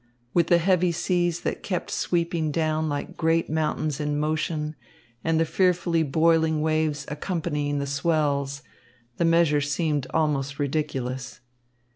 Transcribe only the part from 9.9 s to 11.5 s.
almost ridiculous.